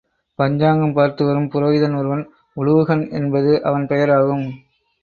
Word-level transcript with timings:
பஞ்சாங்கம் 0.39 0.95
பார்த்துவரும் 0.95 1.47
புரோகிதன் 1.51 1.97
ஒருவன் 1.97 2.23
உலூகன் 2.57 3.09
என்பது 3.11 3.63
அவன் 3.63 3.87
பெயர் 3.87 4.11
ஆகும். 4.11 4.45